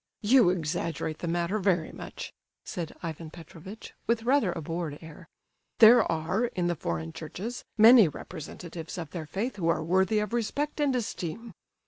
"You 0.23 0.49
exaggerate 0.49 1.19
the 1.19 1.27
matter 1.27 1.59
very 1.59 1.91
much," 1.91 2.33
said 2.63 2.95
Ivan 3.03 3.29
Petrovitch, 3.29 3.93
with 4.07 4.23
rather 4.23 4.51
a 4.51 4.59
bored 4.59 4.97
air. 4.99 5.27
"There 5.77 6.11
are, 6.11 6.45
in 6.45 6.65
the 6.65 6.75
foreign 6.75 7.13
Churches, 7.13 7.63
many 7.77 8.07
representatives 8.07 8.97
of 8.97 9.11
their 9.11 9.27
faith 9.27 9.57
who 9.57 9.67
are 9.67 9.83
worthy 9.83 10.17
of 10.17 10.33
respect 10.33 10.79
and 10.79 10.95
esteem." 10.95 11.53